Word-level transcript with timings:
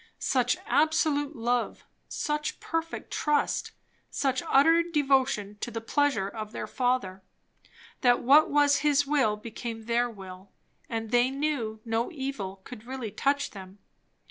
Such 0.17 0.57
absolute 0.65 1.35
love, 1.35 1.83
such 2.09 2.59
perfect 2.59 3.11
trust, 3.13 3.71
such 4.09 4.41
utter 4.49 4.81
devotion 4.81 5.59
to 5.61 5.69
the 5.69 5.79
pleasure 5.79 6.27
of 6.27 6.53
their 6.53 6.65
Father, 6.65 7.21
that 7.99 8.23
what 8.23 8.49
was 8.49 8.77
his 8.77 9.05
will 9.05 9.37
became 9.37 9.83
their 9.85 10.09
will, 10.09 10.49
and 10.89 11.11
they 11.11 11.29
knew 11.29 11.81
no 11.85 12.11
evil 12.11 12.61
could 12.63 12.85
really 12.87 13.11
touch 13.11 13.51
them? 13.51 13.77